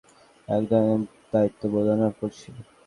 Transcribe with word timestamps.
এক 0.47 0.63
ধরনের 0.69 1.01
দায়িত্ববোধ 1.31 1.85
অনুভব 1.93 2.13
করছি। 2.21 2.47